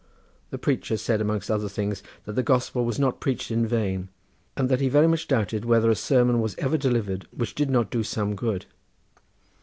[0.49, 4.09] The preacher said amongst other things that the Gospel was not preached in vain,
[4.57, 7.91] and that he very much doubted whether a sermon was ever delivered which did not
[7.91, 8.65] do some good.